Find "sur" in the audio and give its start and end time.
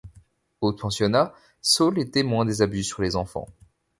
2.83-3.03